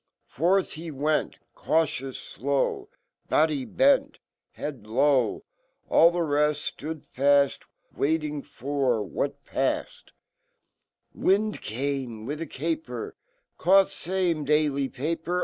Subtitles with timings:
[0.29, 2.39] ^ Frfh hewent, Cautious,
[3.29, 4.17] Body bent,
[4.53, 5.43] Head iov^,
[5.91, 7.61] Allfhereft Stood faff,
[7.95, 10.13] Waiting for What paffed,
[11.13, 13.11] "Wind came Wifhacaper,
[13.59, 15.39] Caught fame Dally paper.